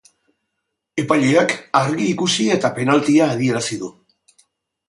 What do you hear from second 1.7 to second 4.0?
argi ikusi eta penaltia adierazi du.